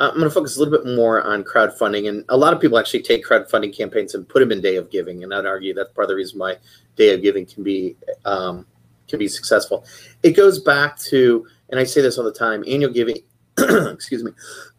[0.00, 2.78] I'm going to focus a little bit more on crowdfunding, and a lot of people
[2.78, 5.92] actually take crowdfunding campaigns and put them in Day of Giving, and I'd argue that's
[5.92, 6.56] part of the reason why
[6.96, 8.66] Day of Giving can be um,
[9.06, 9.84] can be successful.
[10.24, 13.18] It goes back to, and I say this all the time: annual giving.
[13.58, 14.32] excuse me.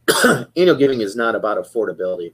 [0.57, 2.33] annual giving is not about affordability.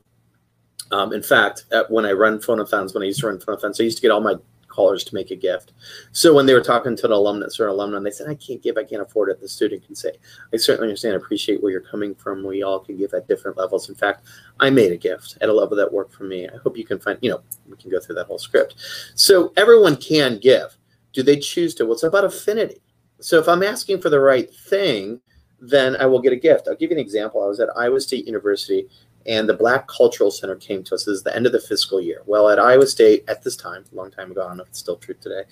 [0.92, 3.98] Um, in fact, when I run phonathons, when I used to run phonathons, I used
[3.98, 4.36] to get all my
[4.72, 5.74] callers to make a gift.
[6.12, 8.64] So when they were talking to an alumnus or an alumni, they said, I can't
[8.64, 9.40] give, I can't afford it.
[9.40, 10.14] The student can say,
[10.54, 12.44] I certainly understand, appreciate where you're coming from.
[12.44, 13.90] We all can give at different levels.
[13.90, 14.24] In fact,
[14.60, 16.48] I made a gift at a level that worked for me.
[16.48, 18.76] I hope you can find, you know, we can go through that whole script.
[19.16, 20.78] So everyone can give.
[21.14, 21.86] Do they choose to?
[21.86, 22.82] Well, it's about affinity.
[23.20, 25.20] So if I'm asking for the right thing,
[25.60, 26.68] then I will get a gift.
[26.68, 27.44] I'll give you an example.
[27.44, 28.88] I was at Iowa State University
[29.26, 31.06] and the Black Cultural Center came to us.
[31.06, 32.24] This is the end of the fiscal year.
[32.26, 34.70] Well, at Iowa State at this time, a long time ago, I don't know if
[34.70, 35.44] it's still true today,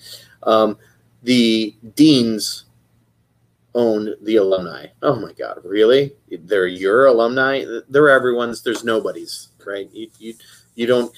[0.42, 0.78] um,
[1.22, 2.64] the deans
[3.74, 4.86] owned the alumni.
[5.02, 6.12] Oh my God, really?
[6.30, 7.64] They're your alumni?
[7.88, 8.62] They're everyone's.
[8.62, 9.88] There's nobody's, right?
[9.92, 10.34] You, you,
[10.74, 11.12] you don't.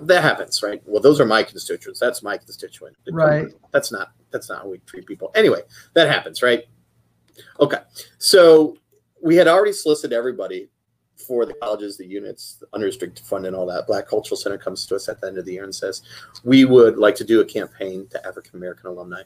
[0.00, 0.82] That happens, right?
[0.86, 2.00] Well, those are my constituents.
[2.00, 2.96] That's my constituent.
[3.10, 3.46] Right.
[3.72, 4.12] That's not.
[4.30, 5.30] That's not how we treat people.
[5.34, 5.60] Anyway,
[5.94, 6.64] that happens, right?
[7.60, 7.78] Okay.
[8.18, 8.76] So
[9.22, 10.68] we had already solicited everybody
[11.26, 13.86] for the colleges, the units, the unrestricted fund, and all that.
[13.86, 16.02] Black Cultural Center comes to us at the end of the year and says,
[16.44, 19.22] We would like to do a campaign to African American alumni.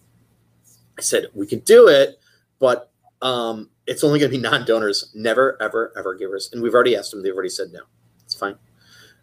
[0.98, 2.18] I said, We can do it,
[2.58, 2.90] but
[3.22, 6.50] um, it's only going to be non donors, never, ever, ever givers.
[6.52, 7.80] And we've already asked them, they've already said no.
[8.24, 8.56] It's fine.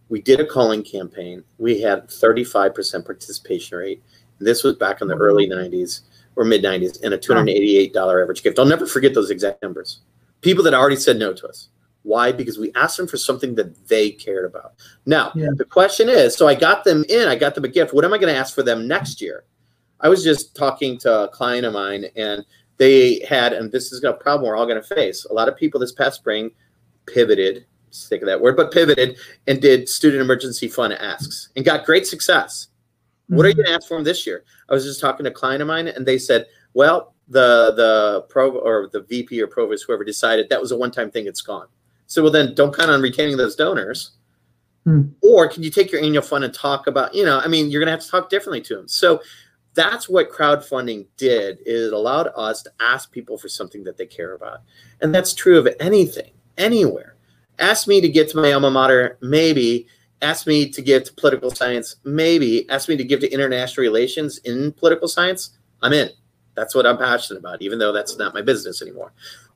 [0.10, 1.44] We did a calling campaign.
[1.58, 4.04] We had 35% participation rate.
[4.40, 6.02] This was back in the early 90s
[6.36, 8.60] or mid 90s and a $288 average gift.
[8.60, 10.02] I'll never forget those exact numbers.
[10.42, 11.70] People that already said no to us.
[12.06, 12.32] Why?
[12.32, 14.74] Because we asked them for something that they cared about.
[15.08, 15.50] Now, yeah.
[15.56, 17.94] the question is so I got them in, I got them a gift.
[17.94, 19.44] What am I going to ask for them next year?
[20.00, 22.46] I was just talking to a client of mine, and
[22.78, 25.26] they had, and this is a problem we're all going to face.
[25.26, 26.52] A lot of people this past spring
[27.08, 31.86] pivoted, sick of that word, but pivoted and did student emergency fund asks and got
[31.86, 32.68] great success.
[32.68, 33.36] Mm-hmm.
[33.36, 34.44] What are you going to ask for them this year?
[34.70, 38.26] I was just talking to a client of mine, and they said, well, the the
[38.30, 41.42] pro or the VP or provost, whoever decided that was a one time thing, it's
[41.42, 41.68] gone.
[42.08, 44.12] So well, then don't count on retaining those donors.
[44.84, 45.10] Hmm.
[45.22, 47.80] Or can you take your annual fund and talk about, you know, I mean, you're
[47.80, 48.88] going to have to talk differently to them.
[48.88, 49.22] So
[49.74, 51.60] that's what crowdfunding did.
[51.66, 54.60] It allowed us to ask people for something that they care about.
[55.02, 57.16] And that's true of anything, anywhere.
[57.60, 59.88] Ask me to get to my alma mater, maybe.
[60.22, 62.70] Ask me to give to political science, maybe.
[62.70, 66.10] Ask me to give to international relations in political science, I'm in.
[66.56, 69.14] That's what I'm passionate about, even though that's not my business anymore.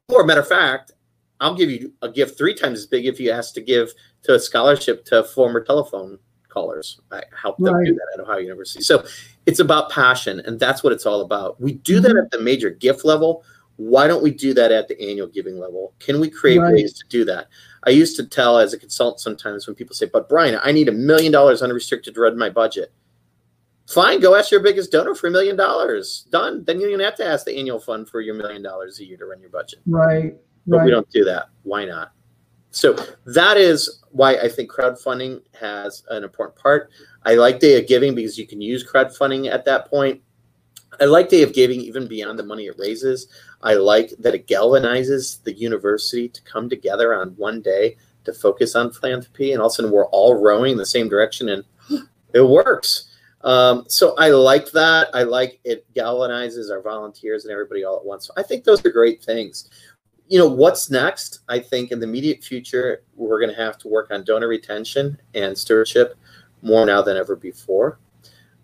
[0.10, 0.92] Or, matter of fact,
[1.40, 4.36] I'll give you a gift three times as big if you ask to give to
[4.36, 7.00] a scholarship to former telephone callers.
[7.12, 7.86] I helped them right.
[7.86, 8.84] do that at Ohio University.
[8.84, 9.06] So
[9.46, 11.60] it's about passion, and that's what it's all about.
[11.62, 12.18] We do that mm-hmm.
[12.18, 13.44] at the major gift level.
[13.78, 15.94] Why don't we do that at the annual giving level?
[16.00, 16.74] Can we create Right.
[16.74, 17.48] ways to do that?
[17.86, 20.90] I used to tell as a consultant sometimes when people say, "But Brian, I need
[20.90, 22.92] a million dollars unrestricted to run my budget."
[23.88, 26.28] Fine, go ask your biggest donor for a million dollars.
[26.30, 26.64] Done.
[26.66, 29.18] Then you don't have to ask the annual fund for your million dollars a year
[29.18, 30.36] to run your budget Right.
[30.70, 31.48] But we don't do that.
[31.64, 32.12] Why not?
[32.72, 32.94] So
[33.26, 36.92] that is why I think crowdfunding has an important part.
[37.26, 40.22] I like Day of Giving because you can use crowdfunding at that point.
[41.02, 43.28] I like Day of Giving even beyond the money it raises.
[43.62, 48.76] I like that it galvanizes the university to come together on one day to focus
[48.76, 51.64] on philanthropy, and all of a sudden we're all rowing in the same direction, and
[52.34, 53.06] it works.
[53.42, 55.10] Um, so I like that.
[55.14, 58.28] I like it galvanizes our volunteers and everybody all at once.
[58.28, 59.70] So I think those are great things
[60.30, 61.40] you know what's next?
[61.50, 65.20] I think in the immediate future we're going to have to work on donor retention
[65.34, 66.16] and stewardship
[66.62, 68.00] more now than ever before.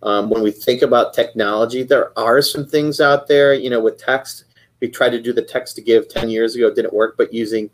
[0.04, 3.98] Um, when we think about technology there are some things out there you know with
[3.98, 4.46] text.
[4.80, 7.34] We tried to do the text to give 10 years ago it didn't work but
[7.34, 7.72] using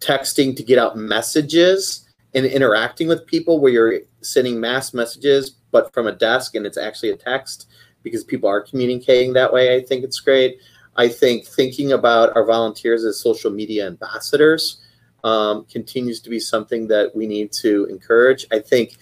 [0.00, 5.92] texting to get out messages and interacting with people where you're sending mass messages but
[5.94, 7.68] from a desk and it's actually a text
[8.02, 10.58] because people are communicating that way i think it's great
[10.98, 14.82] I think thinking about our volunteers as social media ambassadors
[15.22, 18.46] um, continues to be something that we need to encourage.
[18.50, 18.96] I think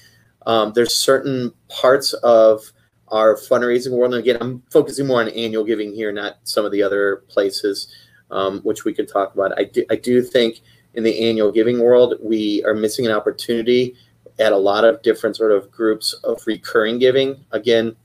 [0.46, 2.70] um, there's certain parts of
[3.08, 6.72] our fundraising world, and again, I'm focusing more on annual giving here, not some of
[6.72, 7.88] the other places,
[8.30, 9.58] um, which we could talk about.
[9.58, 10.60] I do, I do think
[10.94, 13.94] in the annual giving world, we are missing an opportunity
[14.38, 17.44] at a lot of different sort of groups of recurring giving.
[17.52, 17.96] Again,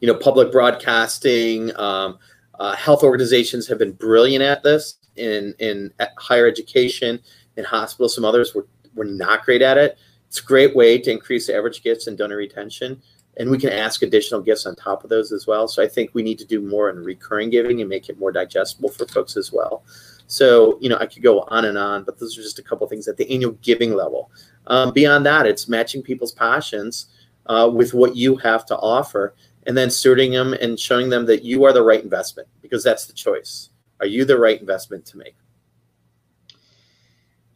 [0.00, 2.18] you know, public broadcasting, um,
[2.58, 7.20] uh, health organizations have been brilliant at this in in higher education,
[7.56, 8.14] in hospitals.
[8.14, 9.98] Some others were were not great at it.
[10.28, 13.00] It's a great way to increase average gifts and donor retention,
[13.36, 15.68] and we can ask additional gifts on top of those as well.
[15.68, 18.32] So I think we need to do more in recurring giving and make it more
[18.32, 19.84] digestible for folks as well.
[20.26, 22.86] So you know I could go on and on, but those are just a couple
[22.86, 24.30] things at the annual giving level.
[24.66, 27.06] Um, beyond that, it's matching people's passions
[27.46, 29.34] uh, with what you have to offer
[29.66, 33.06] and then suiting them and showing them that you are the right investment because that's
[33.06, 33.70] the choice.
[34.00, 35.36] Are you the right investment to make?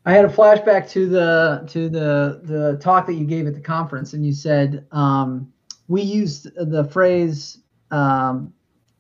[0.07, 3.61] I had a flashback to the to the the talk that you gave at the
[3.61, 5.53] conference, and you said um,
[5.89, 7.59] we used the phrase
[7.91, 8.53] um,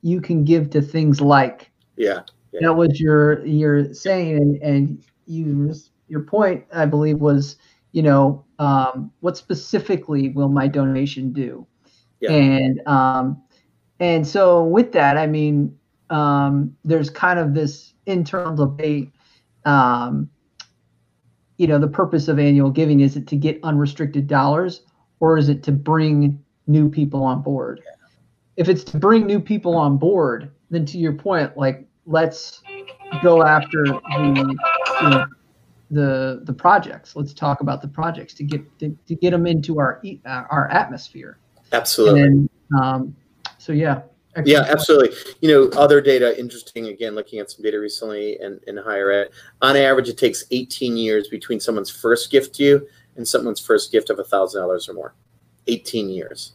[0.03, 2.21] "you can give to things like." Yeah,
[2.53, 2.61] yeah.
[2.61, 5.73] That was your your saying, and and you
[6.09, 7.57] your point, I believe, was
[7.93, 11.67] you know um, what specifically will my donation do?
[12.21, 12.33] Yeah.
[12.33, 13.43] And um,
[14.01, 15.77] and so with that, I mean,
[16.11, 19.11] um, there's kind of this internal debate.
[19.65, 20.31] Um,
[21.57, 24.83] you know, the purpose of annual giving is it to get unrestricted dollars,
[25.21, 27.81] or is it to bring new people on board?
[28.57, 32.63] If it's to bring new people on board, then to your point, like let's
[33.23, 34.57] go after the
[35.03, 35.27] you know,
[35.91, 37.17] the the projects.
[37.17, 40.69] Let's talk about the projects to get to, to get them into our uh, our
[40.69, 41.39] atmosphere.
[41.73, 42.23] Absolutely.
[42.23, 42.51] Then,
[42.81, 43.17] um,
[43.59, 44.03] so yeah.
[44.45, 44.73] Yeah, excellent point.
[44.73, 45.17] absolutely.
[45.41, 49.31] You know, other data, interesting, again, looking at some data recently in, in higher ed,
[49.63, 53.91] on average, it takes 18 years between someone's first gift to you and someone's first
[53.91, 55.15] gift of $1,000 or more.
[55.67, 56.53] 18 years.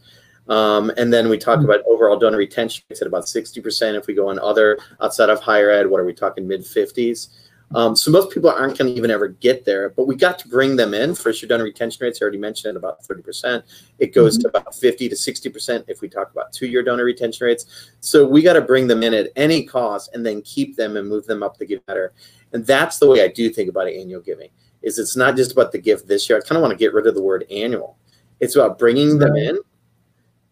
[0.48, 1.64] Um, and then we talk Mhm.
[1.64, 3.96] about overall donor retention rates at about 60%.
[3.96, 7.28] If we go on other outside of higher ed, what are we talking mid 50s?
[7.74, 10.48] Um, so most people aren't going to even ever get there, but we got to
[10.48, 11.14] bring them in.
[11.14, 13.62] First year donor retention rates, I already mentioned, about 30%.
[13.98, 17.46] It goes to about 50 to 60% if we talk about two year donor retention
[17.46, 17.90] rates.
[18.00, 21.08] So we got to bring them in at any cost and then keep them and
[21.08, 22.12] move them up the give ladder.
[22.52, 24.50] And that's the way I do think about annual giving.
[24.82, 26.38] Is it's not just about the gift this year.
[26.38, 27.98] I kind of want to get rid of the word annual.
[28.38, 29.58] It's about bringing them in,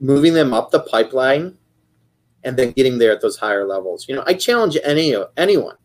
[0.01, 1.57] moving them up the pipeline,
[2.43, 4.09] and then getting there at those higher levels.
[4.09, 5.77] You know, I challenge any anyone.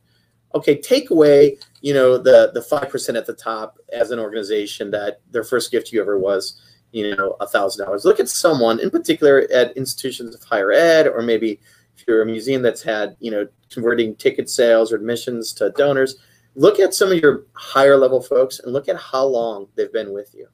[0.56, 4.92] Okay, take away you know the the five percent at the top as an organization
[4.92, 8.06] that their first gift you ever was you know a thousand dollars.
[8.06, 11.60] Look at someone in particular at institutions of higher ed, or maybe
[11.96, 16.18] if you're a museum that's had you know converting ticket sales or admissions to donors.
[16.56, 20.12] Look at some of your higher level folks and look at how long they've been
[20.12, 20.48] with you.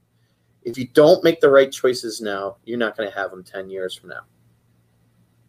[0.63, 3.69] If you don't make the right choices now, you're not going to have them 10
[3.69, 4.21] years from now.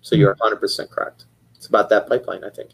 [0.00, 1.24] So you're 100% correct.
[1.56, 2.70] It's about that pipeline, I think.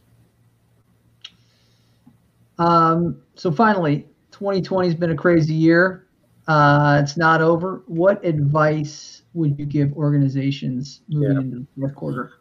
[2.60, 6.06] Um, so finally, 2020 has been a crazy year.
[6.46, 7.82] Uh, it's not over.
[7.86, 11.40] What advice would you give organizations moving Yeah.
[11.40, 12.32] into the fourth quarter?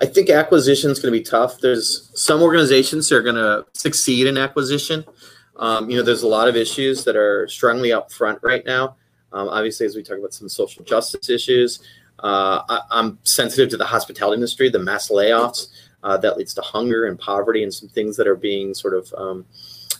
[0.00, 1.60] I think acquisition is going to be tough.
[1.60, 5.04] There's some organizations that are going to succeed in acquisition.
[5.56, 8.96] Um, you know, there's a lot of issues that are strongly up front right now.
[9.32, 11.80] Um, obviously, as we talk about some social justice issues,
[12.22, 15.68] uh, I, I'm sensitive to the hospitality industry, the mass layoffs.
[16.02, 19.12] Uh, that leads to hunger and poverty and some things that are being sort of
[19.16, 19.46] um,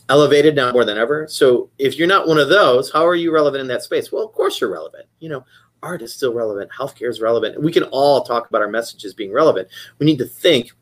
[0.09, 1.27] elevated now more than ever.
[1.29, 4.11] So if you're not one of those, how are you relevant in that space?
[4.11, 5.07] Well, of course you're relevant.
[5.21, 5.45] You know,
[5.83, 7.63] art is still relevant, healthcare is relevant.
[7.63, 9.69] We can all talk about our messages being relevant.
[9.99, 10.73] We need to think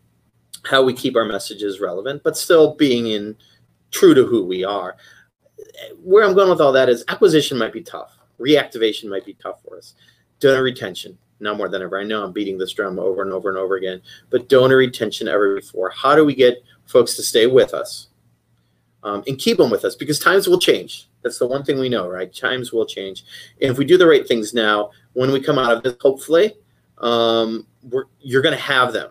[0.65, 3.37] how we keep our messages relevant, but still being in
[3.91, 4.97] true to who we are.
[6.03, 9.63] Where I'm going with all that is acquisition might be tough, reactivation might be tough
[9.63, 9.95] for us,
[10.39, 11.99] donor retention now more than ever.
[11.99, 15.29] I know I'm beating this drum over and over and over again, but donor retention
[15.29, 15.91] ever before.
[15.91, 18.09] How do we get folks to stay with us
[19.03, 19.95] um, and keep them with us?
[19.95, 21.09] Because times will change.
[21.23, 22.35] That's the one thing we know, right?
[22.35, 23.25] Times will change.
[23.61, 26.55] And if we do the right things now, when we come out of this, hopefully,
[26.99, 27.67] um,
[28.21, 29.11] you're going to have them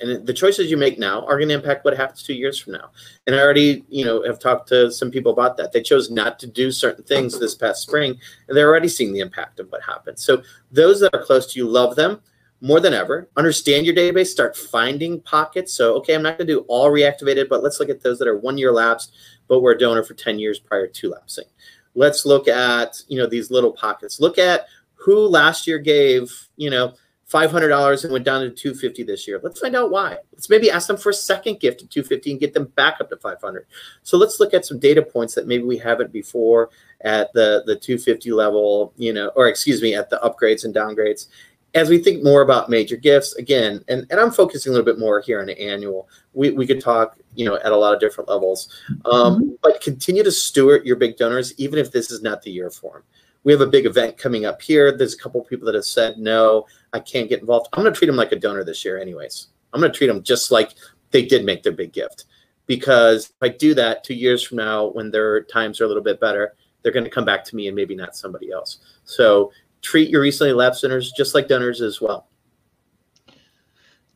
[0.00, 2.72] and the choices you make now are going to impact what happens two years from
[2.74, 2.90] now.
[3.26, 5.72] And I already, you know, have talked to some people about that.
[5.72, 9.20] They chose not to do certain things this past spring, and they're already seeing the
[9.20, 10.18] impact of what happened.
[10.18, 12.20] So those that are close to you, love them
[12.60, 13.28] more than ever.
[13.36, 14.28] Understand your database.
[14.28, 15.72] Start finding pockets.
[15.72, 18.28] So, okay, I'm not going to do all reactivated, but let's look at those that
[18.28, 19.14] are one year lapsed,
[19.48, 21.46] but were a donor for 10 years prior to lapsing.
[21.94, 24.20] Let's look at, you know, these little pockets.
[24.20, 26.94] Look at who last year gave, you know,
[27.30, 29.40] $500 and went down to 250 this year.
[29.42, 30.16] Let's find out why.
[30.32, 33.08] Let's maybe ask them for a second gift at 250 and get them back up
[33.10, 33.66] to 500.
[34.02, 36.70] So let's look at some data points that maybe we haven't before
[37.02, 41.28] at the the 250 level, you know, or excuse me, at the upgrades and downgrades.
[41.72, 44.98] As we think more about major gifts, again, and, and I'm focusing a little bit
[44.98, 46.08] more here on the annual.
[46.32, 48.76] We, we could talk, you know, at a lot of different levels.
[49.04, 49.50] Um, mm-hmm.
[49.62, 52.94] But continue to steward your big donors, even if this is not the year for
[52.94, 53.02] them
[53.44, 54.96] we have a big event coming up here.
[54.96, 57.68] There's a couple people that have said, no, I can't get involved.
[57.72, 59.48] I'm going to treat them like a donor this year, anyways.
[59.72, 60.74] I'm going to treat them just like
[61.10, 62.26] they did make their big gift.
[62.66, 66.02] Because if I do that two years from now, when their times are a little
[66.02, 68.78] bit better, they're going to come back to me and maybe not somebody else.
[69.04, 72.28] So treat your recently lapsed donors just like donors as well.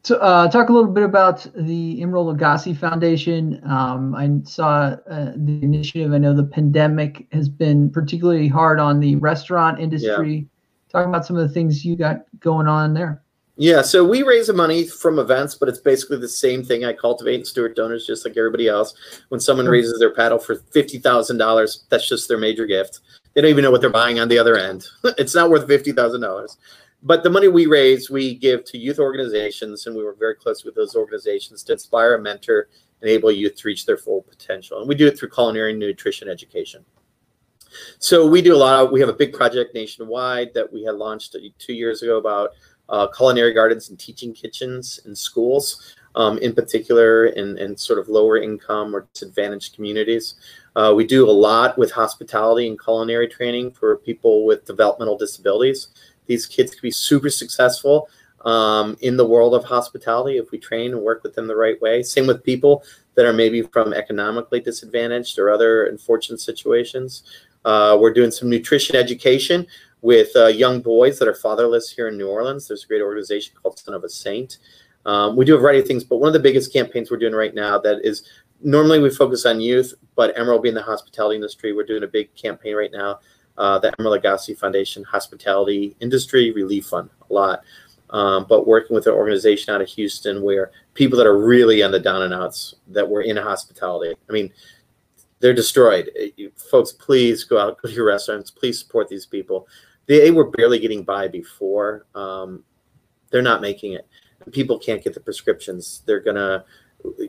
[0.05, 3.59] So, uh, talk a little bit about the Emeril Lagasse Foundation.
[3.65, 6.13] Um, I saw uh, the initiative.
[6.13, 10.35] I know the pandemic has been particularly hard on the restaurant industry.
[10.35, 10.43] Yeah.
[10.91, 13.23] Talk about some of the things you got going on there.
[13.57, 16.85] Yeah, so we raise the money from events, but it's basically the same thing.
[16.85, 18.95] I cultivate and steward donors just like everybody else.
[19.29, 23.01] When someone raises their paddle for fifty thousand dollars, that's just their major gift.
[23.33, 24.87] They don't even know what they're buying on the other end.
[25.17, 26.59] it's not worth fifty thousand dollars
[27.05, 30.65] but the money we raise, we give to youth organizations, and we work very close
[30.65, 32.69] with those organizations to inspire, mentor,
[33.01, 34.81] and enable youth to reach their full potential.
[34.81, 36.85] And we do it through culinary and nutrition education.
[37.99, 40.95] So we do a lot of, we have a big project nationwide that we had
[40.95, 42.51] launched two years ago about
[42.89, 48.09] uh, culinary gardens and teaching kitchens in schools, um, in particular in, in sort of
[48.09, 50.35] lower income or disadvantaged communities.
[50.77, 55.89] Uh, we do a lot with hospitality and culinary training for people with developmental disabilities.
[56.27, 58.09] These kids could be super successful
[58.45, 61.81] um, in the world of hospitality if we train and work with them the right
[61.81, 62.03] way.
[62.03, 67.22] Same with people that are maybe from economically disadvantaged or other unfortunate situations.
[67.64, 69.66] Uh, we're doing some nutrition education
[70.03, 72.68] with uh, young boys that are fatherless here in New Orleans.
[72.68, 74.59] There's a great organization called Son of a Saint.
[75.07, 77.35] Um, we do a variety of things, but one of the biggest campaigns we're doing
[77.35, 78.29] right now that is
[78.62, 82.35] normally we focus on youth, but Emeril being the hospitality industry, we're doing a big
[82.35, 83.20] campaign right now
[83.59, 87.63] uh, the Emeril Lagasse Foundation Hospitality Industry Relief Fund a lot.
[88.11, 91.91] Um, but working with an organization out of Houston where people that are really on
[91.91, 94.53] the down and outs that were in hospitality, I mean,
[95.41, 96.11] they're destroyed.
[96.21, 98.51] Uh, folks, please go out, go to your restaurants.
[98.51, 99.67] Please support these people.
[100.07, 102.07] They were barely getting by before.
[102.15, 102.63] Um,
[103.31, 104.07] they're not making it.
[104.53, 106.03] People can't get the prescriptions.
[106.07, 106.65] They're gonna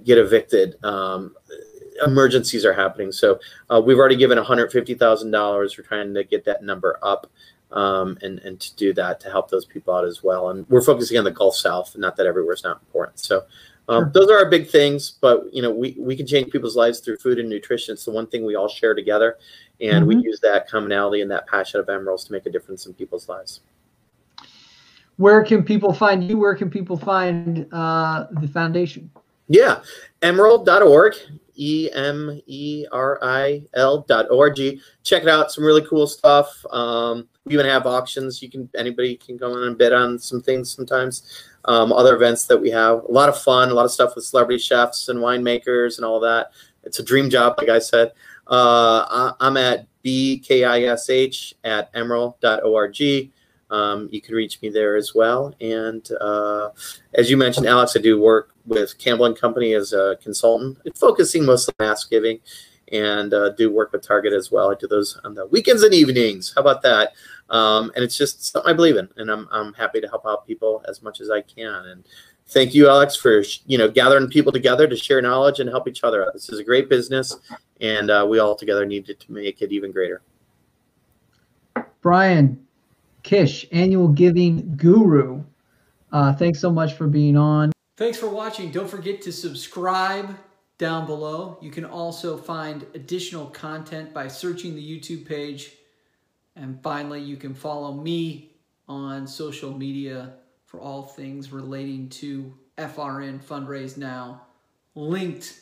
[0.04, 0.84] get evicted.
[0.84, 1.36] Um,
[2.06, 3.12] emergencies are happening.
[3.12, 3.40] So
[3.70, 5.78] uh, we've already given $150,000.
[5.78, 7.28] We're trying to get that number up
[7.72, 10.50] um, and, and to do that to help those people out as well.
[10.50, 13.20] And we're focusing on the Gulf South, not that everywhere is not important.
[13.20, 13.44] So
[13.88, 14.12] um, sure.
[14.14, 17.18] those are our big things, but you know, we, we can change people's lives through
[17.18, 17.94] food and nutrition.
[17.94, 19.38] It's the one thing we all share together.
[19.82, 20.20] And mm-hmm.
[20.20, 23.28] we use that commonality and that passion of Emeril's to make a difference in people's
[23.28, 23.62] lives.
[25.18, 26.38] Where can people find you?
[26.38, 29.10] Where can people find uh, the foundation?
[29.48, 29.82] Yeah,
[30.22, 31.16] emeril.org.
[31.56, 34.58] E M E R I L dot org.
[35.04, 35.52] Check it out.
[35.52, 36.66] Some really cool stuff.
[36.72, 38.42] Um, we even have auctions.
[38.42, 41.44] You can anybody can go in and bid on some things sometimes.
[41.66, 43.04] Um, other events that we have.
[43.04, 43.70] A lot of fun.
[43.70, 46.52] A lot of stuff with celebrity chefs and winemakers and all that.
[46.84, 48.12] It's a dream job, like I said.
[48.48, 53.32] Uh, I'm at bkish at emeril.org.
[53.70, 55.54] Um, you can reach me there as well.
[55.60, 56.70] And uh,
[57.16, 61.46] as you mentioned, Alex, I do work with Campbell and Company as a consultant, focusing
[61.46, 62.40] mostly on mask giving,
[62.92, 64.72] and uh, do work with Target as well.
[64.72, 66.54] I do those on the weekends and evenings.
[66.56, 67.14] How about that?
[67.50, 70.48] Um, and it's just something I believe in, and I'm, I'm happy to help out
[70.48, 71.86] people as much as I can.
[71.86, 72.04] And
[72.48, 76.04] thank you, Alex, for you know gathering people together to share knowledge and help each
[76.04, 76.34] other out.
[76.34, 77.36] This is a great business,
[77.82, 80.22] and uh, we all together need to make it even greater.
[82.02, 82.66] Brian
[83.26, 85.44] Kish, annual giving guru.
[86.12, 87.72] Uh, thanks so much for being on.
[87.98, 88.70] Thanks for watching.
[88.70, 90.38] Don't forget to subscribe
[90.78, 91.58] down below.
[91.60, 95.72] You can also find additional content by searching the YouTube page.
[96.56, 98.52] And finally, you can follow me
[98.88, 100.36] on social media
[100.68, 104.44] for all things relating to FRN Fundraise Now,
[104.94, 105.62] linked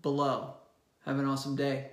[0.00, 0.54] below.
[1.04, 1.88] Have an awesome day.